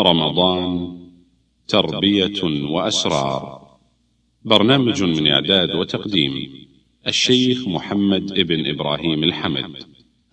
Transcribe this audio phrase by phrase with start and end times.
[0.00, 0.98] رمضان
[1.68, 3.62] تربية وأسرار.
[4.44, 6.32] برنامج من إعداد وتقديم
[7.06, 9.76] الشيخ محمد ابن إبراهيم الحمد.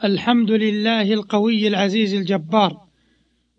[0.03, 2.77] الحمد لله القوي العزيز الجبار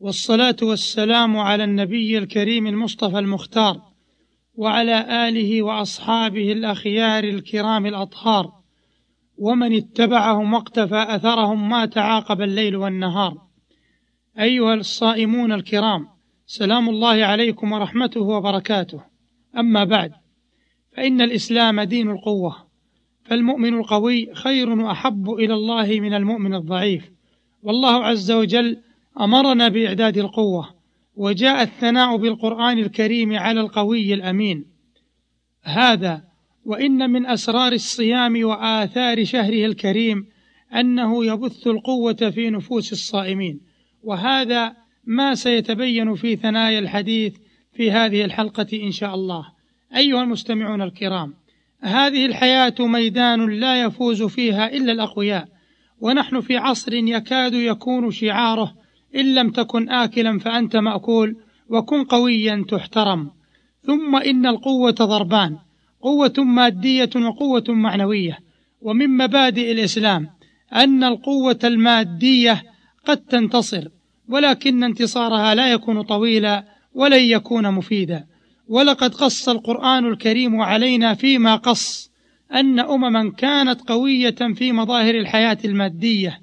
[0.01, 3.80] والصلاة والسلام على النبي الكريم المصطفى المختار
[4.55, 8.53] وعلى آله وأصحابه الأخيار الكرام الأطهار
[9.39, 13.50] ومن اتبعهم واقتفى أثرهم ما تعاقب الليل والنهار.
[14.39, 16.07] أيها الصائمون الكرام
[16.47, 19.01] سلام الله عليكم ورحمته وبركاته.
[19.57, 20.12] أما بعد
[20.97, 22.57] فإن الإسلام دين القوة
[23.24, 27.11] فالمؤمن القوي خير وأحب إلى الله من المؤمن الضعيف.
[27.62, 28.80] والله عز وجل
[29.21, 30.74] أمرنا بإعداد القوة
[31.16, 34.66] وجاء الثناء بالقرآن الكريم على القوي الأمين.
[35.62, 36.24] هذا
[36.65, 40.27] وإن من أسرار الصيام وآثار شهره الكريم
[40.74, 43.70] أنه يبث القوة في نفوس الصائمين.
[44.04, 47.36] وهذا ما سيتبين في ثنايا الحديث
[47.72, 49.46] في هذه الحلقة إن شاء الله.
[49.96, 51.34] أيها المستمعون الكرام
[51.80, 55.48] هذه الحياة ميدان لا يفوز فيها إلا الأقوياء
[56.01, 58.74] ونحن في عصر يكاد يكون شعاره
[59.16, 61.37] إن لم تكن آكلا فأنت مأكول
[61.68, 63.30] وكن قويا تحترم.
[63.82, 65.56] ثم إن القوة ضربان
[66.00, 68.38] قوة مادية وقوة معنوية.
[68.82, 70.31] ومن مبادئ الإسلام
[70.75, 72.62] أن القوة المادية
[73.11, 73.89] قد تنتصر
[74.28, 78.25] ولكن انتصارها لا يكون طويلا ولن يكون مفيدا.
[78.69, 82.11] ولقد قص القرآن الكريم علينا فيما قص
[82.55, 86.41] أن أمما كانت قوية في مظاهر الحياة المادية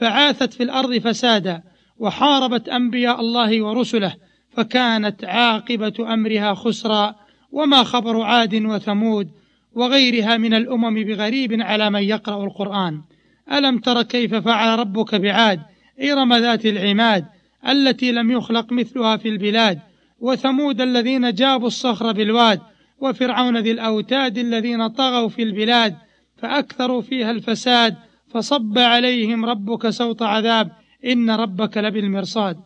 [0.00, 1.62] فعاثت في الأرض فسادا
[1.98, 4.14] وحاربت أنبياء الله ورسله
[4.50, 7.14] فكانت عاقبة أمرها خسرا
[7.52, 9.30] وما خبر عاد وثمود
[9.74, 13.00] وغيرها من الأمم بغريب على من يقرأ القرآن.
[13.52, 15.60] ألم تر كيف فعل ربك بعاد؟
[16.02, 17.24] إرم ذات العماد
[17.68, 19.80] التي لم يخلق مثلها في البلاد
[20.20, 22.60] وثمود الذين جابوا الصخر بالواد
[22.98, 25.96] وفرعون ذي الأوتاد الذين طغوا في البلاد
[26.36, 27.96] فأكثروا فيها الفساد
[28.28, 30.72] فصب عليهم ربك سوط عذاب
[31.04, 32.56] إن ربك لبالمرصاد.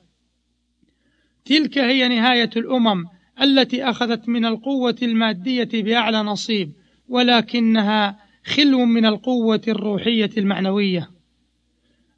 [1.44, 3.04] تلك هي نهاية الأمم
[3.42, 6.72] التي أخذت من القوة المادية بأعلى نصيب
[7.08, 11.10] ولكنها خلو من القوة الروحية المعنوية.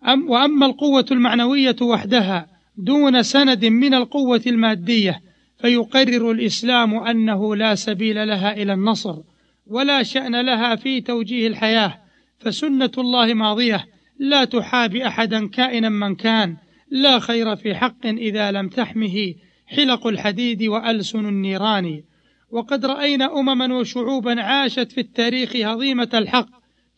[0.09, 2.47] أم وأما القوة المعنوية وحدها
[2.77, 5.21] دون سند من القوة المادية
[5.59, 9.17] فيقرر الإسلام أنه لا سبيل لها إلى النصر
[9.67, 11.99] ولا شأن لها في توجيه الحياة
[12.39, 13.87] فسنة الله ماضية
[14.19, 16.57] لا تحابي أحدا كائنا من كان
[16.91, 19.35] لا خير في حق إذا لم تحمه
[19.67, 22.03] حلق الحديد وألسن النيران.
[22.51, 26.49] وقد رأينا أمما وشعوبا عاشت في التاريخ هضيمة الحق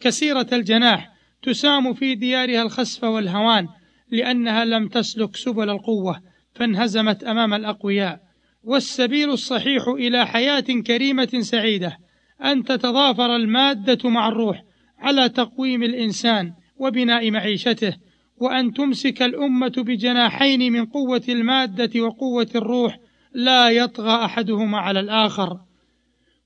[0.01, 1.14] كسيرة الجناح
[1.45, 3.69] تسام في ديارها الخسف والهوان
[4.11, 6.21] لأنها لم تسلك سبل القوة
[6.55, 8.21] فانهزمت أمام الأقوياء.
[8.65, 11.99] والسبيل الصحيح إلى حياة كريمة سعيدة
[12.45, 14.63] أن تتضافر المادة مع الروح
[14.99, 17.97] على تقويم الإنسان وبناء معيشته
[18.37, 22.99] وأن تمسك الأمة بجناحين من قوة المادة وقوة الروح
[23.35, 25.59] لا يطغى أحدهما على الآخر.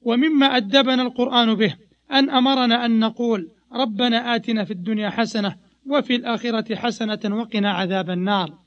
[0.03, 1.75] ومما أدبنا القرآن به
[2.12, 5.56] أن أمرنا أن نقول ربنا آتنا في الدنيا حسنة
[5.86, 8.58] وفي الآخرة حسنة وقنا عذاب النار.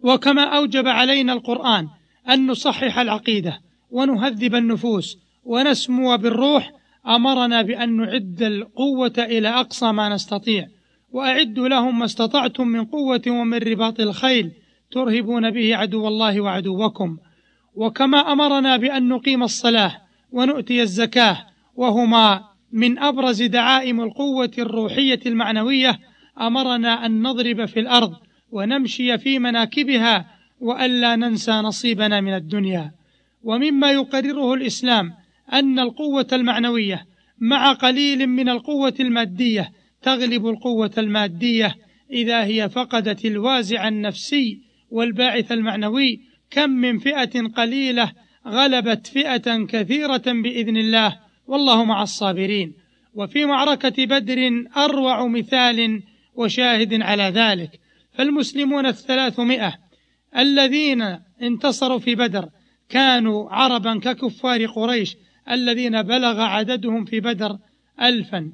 [0.00, 1.88] وكما أوجب علينا القرآن
[2.28, 3.60] أن نصحح العقيدة
[3.90, 6.72] ونهذب النفوس ونسمو بالروح
[7.06, 10.68] أمرنا بأن نعد القوة إلى أقصى ما نستطيع
[11.12, 14.52] وأعدوا لهم ما استطعتم من قوة ومن رباط الخيل
[14.90, 17.18] ترهبون به عدو الله وعدوكم.
[17.74, 20.00] وكما أمرنا بأن نقيم الصلاة
[20.32, 22.44] ونؤتي الزكاة وهما
[22.76, 25.98] من أبرز دعائم القوة الروحية المعنوية
[26.40, 28.14] أمرنا أن نضرب في الأرض
[28.50, 30.26] ونمشي في مناكبها
[30.60, 32.92] وألا ننسى نصيبنا من الدنيا.
[33.42, 35.12] ومما يقرره الإسلام
[35.52, 37.06] أن القوة المعنوية
[37.38, 39.70] مع قليل من القوة المادية
[40.02, 41.74] تغلب القوة المادية
[42.10, 44.60] إذا هي فقدت الوازع النفسي
[44.90, 46.20] والباعث المعنوي.
[46.50, 48.12] كم من فئة قليلة
[48.46, 52.74] غلبت فئة كثيرة بإذن الله والله مع الصابرين.
[53.14, 56.02] وفي معركة بدر أروع مثال
[56.34, 57.80] وشاهد على ذلك.
[58.12, 59.74] فالمسلمون الثلاثمائة
[60.36, 62.48] الذين انتصروا في بدر
[62.88, 65.16] كانوا عربا ككفار قريش
[65.50, 67.58] الذين بلغ عددهم في بدر
[68.02, 68.52] ألفا.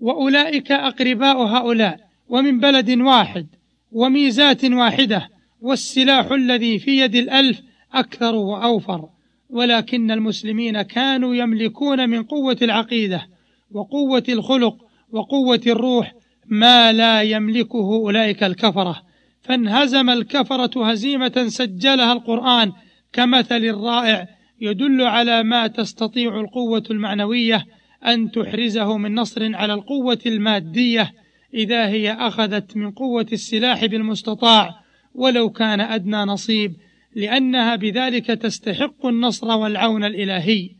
[0.00, 3.46] وأولئك أقرباء هؤلاء ومن بلد واحد
[3.92, 5.28] وميزات واحدة
[5.60, 7.60] والسلاح الذي في يد الألف
[7.92, 9.08] أكثر وأوفر.
[9.54, 13.26] ولكن المسلمين كانوا يملكون من قوة العقيدة
[13.70, 14.76] وقوة الخلق
[15.12, 16.12] وقوة الروح
[16.46, 19.02] ما لا يملكه أولئك الكفرة.
[19.42, 22.72] فانهزم الكفرة هزيمة سجلها القرآن
[23.12, 24.28] كمثل رائع
[24.60, 27.64] يدل على ما تستطيع القوة المعنوية
[28.06, 31.12] أن تحرزه من نصر على القوة المادية
[31.54, 34.70] إذا هي أخذت من قوة السلاح بالمستطاع
[35.14, 36.76] ولو كان أدنى نصيب.
[37.14, 40.70] لأنها بذلك تستحق النصر والعون الإلهي.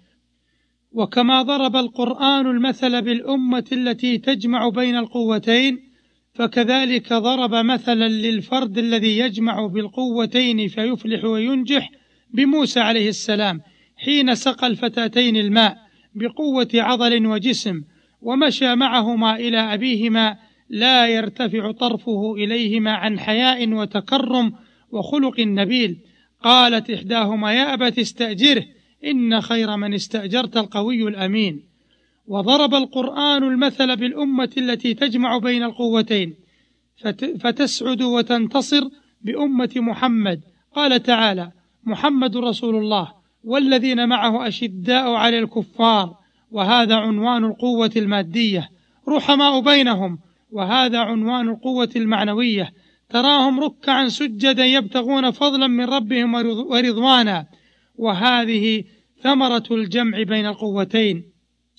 [0.93, 5.79] وكما ضرب القرآن المثل بالأمة التي تجمع بين القوتين
[6.35, 11.91] فكذلك ضرب مثلا للفرد الذي يجمع بالقوتين فيفلح وينجح
[12.31, 13.61] بموسى عليه السلام
[13.97, 15.77] حين سقى الفتاتين الماء
[16.15, 17.83] بقوة عضل وجسم
[18.21, 20.37] ومشى معهما إلى أبيهما
[20.71, 24.53] لا يرتفع طرفه إليهما عن حياء وتكرم
[24.91, 25.99] وخلق نبيل.
[26.45, 28.65] قالت إحداهما يا أبت استأجره
[29.05, 31.63] إن خير من استأجرت القوي الأمين.
[32.27, 36.35] وضرب القرآن المثل بالأمة التي تجمع بين القوتين
[37.41, 38.89] فتسعد وتنتصر
[39.23, 40.41] بأمة محمد.
[40.75, 41.53] قال تعالى
[41.85, 43.13] محمد رسول الله
[43.45, 46.17] والذين معه أشداء على الكفار
[46.51, 48.71] وهذا عنوان القوة المادية.
[49.09, 50.19] رحماء بينهم
[50.53, 52.73] وهذا عنوان القوة المعنوية.
[53.09, 56.35] تراهم ركعا سجدا يبتغون فضلا من ربهم
[56.71, 57.47] ورضوانا.
[57.97, 58.85] وهذه
[59.23, 61.25] ثمرة الجمع بين القوتين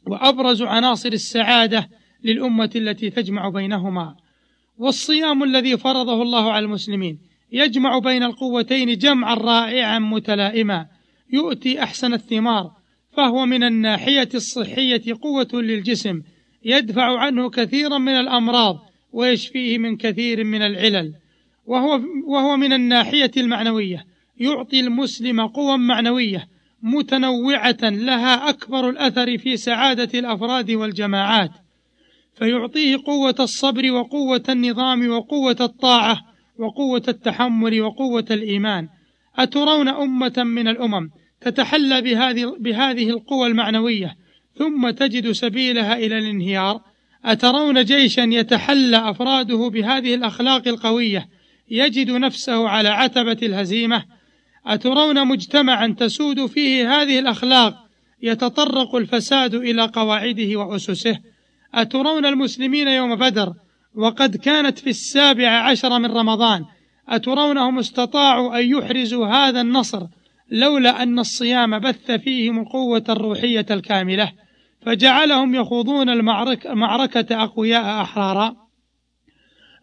[0.08, 1.90] وأبرز عناصر السعادة
[2.24, 4.16] للأمة التي تجمع بينهما.
[4.78, 7.20] والصيام الذي فرضه الله على المسلمين
[7.52, 10.88] يجمع بين القوتين جمعا رائعا متلائما
[11.34, 12.72] يؤتي أحسن الثمار
[13.12, 16.22] فهو من الناحية الصحية قوة للجسم
[16.66, 21.14] يدفع عنه كثيرا من الأمراض ويشفيه من كثير من العلل.
[21.66, 24.06] وهو, وهو من الناحية المعنوية.
[24.38, 26.48] يعطي المسلم قوى معنوية
[26.84, 31.52] متنوعة لها أكبر الأثر في سعادة الأفراد والجماعات.
[32.34, 36.18] فيعطيه قوة الصبر وقوة النظام وقوة الطاعة
[36.60, 38.88] وقوة التحمل وقوة الإيمان.
[39.36, 41.10] أترون أمة من الأمم
[41.42, 44.16] تتحلى بهذه, بهذه القوى المعنوية
[44.58, 46.95] ثم تجد سبيلها إلى الانهيار.
[47.26, 51.28] أترون جيشا يتحلى أفراده بهذه الأخلاق القوية
[51.72, 54.04] يجد نفسه على عتبة الهزيمة؟
[54.66, 57.76] أترون مجتمعا تسود فيه هذه الأخلاق
[58.22, 61.20] يتطرق الفساد إلى قواعده وأسسه؟
[61.74, 63.54] أترون المسلمين يوم بدر
[63.96, 66.66] وقد كانت في السابع عشر من رمضان
[67.10, 70.08] أترونهم استطاعوا أن يحرزوا هذا النصر
[70.52, 74.32] لولا أن الصيام بث فيهم القوة الروحية الكاملة؟
[74.86, 78.56] فجعلهم يخوضون المعركة معركة أقوياء أحرارا.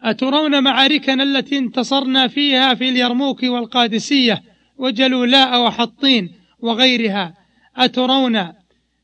[0.01, 4.43] أترون معاركنا التي انتصرنا فيها في اليرموك والقادسية
[4.77, 7.33] وجلولاء وحطين وغيرها.
[7.75, 8.53] أترون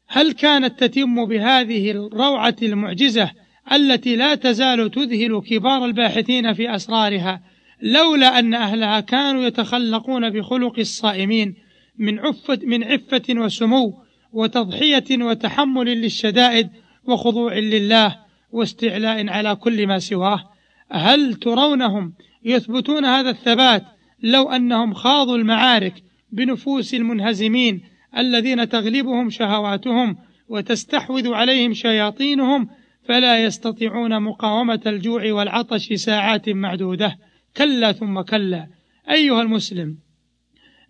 [0.07, 3.31] هل كانت تتم بهذه الروعة المعجزة
[3.71, 7.41] التي لا تزال تذهل كبار الباحثين في أسرارها
[7.81, 11.55] لولا أن أهلها كانوا يتخلقون بخلق الصائمين
[11.97, 16.69] من عفة من عفة وسمو وتضحية وتحمل للشدائد
[17.05, 18.15] وخضوع لله
[18.51, 20.49] واستعلاء على كل ما سواه.
[20.91, 23.83] هل ترونهم يثبتون هذا الثبات
[24.23, 27.81] لو أنهم خاضوا المعارك بنفوس المنهزمين
[28.17, 30.17] الذين تغلبهم شهواتهم
[30.49, 32.69] وتستحوذ عليهم شياطينهم
[33.05, 37.17] فلا يستطيعون مقاومة الجوع والعطش ساعات معدودة؟
[37.57, 38.67] كلا ثم كلا.
[39.11, 39.97] أيها المسلم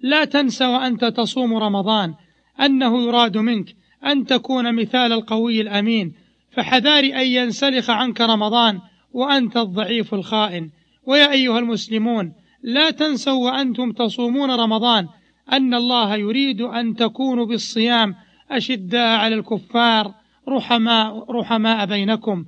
[0.01, 2.13] لا تنس وأنت تصوم رمضان
[2.61, 3.75] أنه يراد منك
[4.05, 6.13] أن تكون مثال القوي الأمين
[6.51, 8.79] فحذار أن ينسلخ عنك رمضان
[9.13, 10.69] وأنت الضعيف الخائن.
[11.05, 15.07] ويا أيها المسلمون لا تنسوا وأنتم تصومون رمضان
[15.51, 18.15] أن الله يريد أن تكونوا بالصيام
[18.51, 20.13] أشداء على الكفار
[20.49, 22.45] رحماء رحماء بينكم.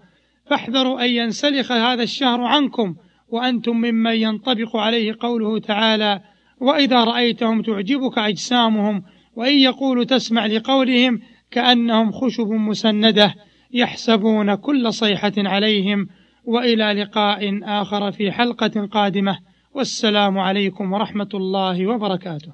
[0.50, 2.96] فاحذروا أن ينسلخ هذا الشهر عنكم
[3.30, 6.22] وأنتم ممن ينطبق عليه قوله تعالى
[6.60, 9.04] وإذا رأيتهم تعجبك أجسامهم
[9.42, 11.20] وإن يقولوا تسمع لقولهم
[11.52, 13.36] كأنهم خشب مسندة
[13.74, 16.08] يحسبون كل صيحة عليهم
[16.46, 19.38] وإلى لقاء آخر في حلقة قادمة
[19.74, 22.54] والسلام عليكم ورحمة الله وبركاته.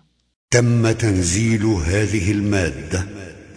[0.52, 3.06] تم تنزيل هذه المادة